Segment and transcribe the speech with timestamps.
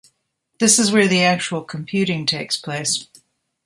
[0.59, 3.05] This is where the actual computing takes place.